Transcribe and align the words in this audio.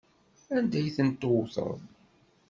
Anda 0.55 0.77
ay 0.79 0.89
ten-tewteḍ? 0.95 1.79